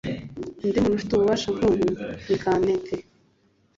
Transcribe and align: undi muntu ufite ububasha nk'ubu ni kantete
undi 0.63 0.77
muntu 0.83 0.95
ufite 0.97 1.11
ububasha 1.13 1.49
nk'ubu 1.55 1.77
ni 2.27 2.37
kantete 2.43 2.95